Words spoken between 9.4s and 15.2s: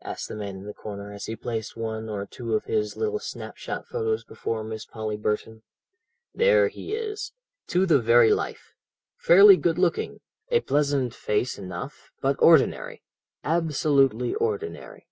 good looking, a pleasant face enough, but ordinary, absolutely ordinary.